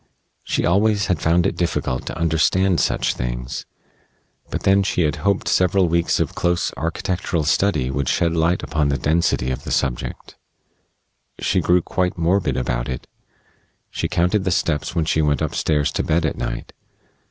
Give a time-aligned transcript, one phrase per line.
[0.43, 3.67] She always had found it difficult to understand such things;
[4.49, 8.89] but then she had hoped several weeks of close architectural study would shed light upon
[8.89, 10.37] the density of the subject.
[11.39, 13.05] She grew quite morbid about it.
[13.91, 16.73] She counted the steps when she went up stairs to bed at night.